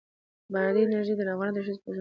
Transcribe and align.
بادي 0.53 0.81
انرژي 0.85 1.13
د 1.17 1.21
افغان 1.33 1.49
ښځو 1.55 1.55
په 1.55 1.61
ژوند 1.65 1.77
کې 1.79 1.81
رول 1.81 1.81
لري. 1.85 1.89